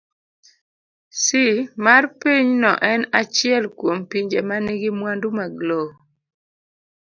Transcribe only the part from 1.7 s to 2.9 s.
mar Pinyno